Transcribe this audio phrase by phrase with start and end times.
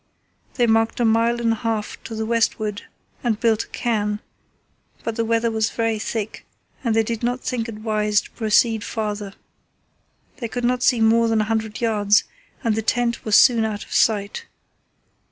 [0.55, 2.85] They marched a mile and a half to the westward
[3.23, 4.19] and built a cairn,
[5.03, 6.43] but the weather was very thick
[6.83, 9.35] and they did not think it wise to proceed farther.
[10.37, 12.23] They could not see more than a hundred yards
[12.63, 14.47] and the tent was soon out of sight.